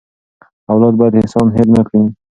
اولاد 0.71 0.93
باید 0.99 1.19
احسان 1.21 1.47
هېر 1.55 1.67
نه 1.75 1.81
کړي. 1.87 2.01